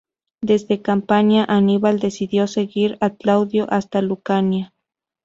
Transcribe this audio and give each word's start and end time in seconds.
Desde 0.41 0.81
Campania, 0.81 1.45
Aníbal 1.47 1.99
decidió 1.99 2.47
seguir 2.47 2.97
a 3.01 3.11
Claudio 3.11 3.67
hasta 3.69 4.01
Lucania. 4.01 4.73